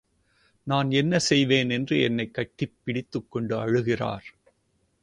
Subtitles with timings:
[0.63, 4.25] நான் என்னசெய்வேன் என்று என்னைக் கட்டிப் பிடித்துக்கொண்டு அழுகிறார்.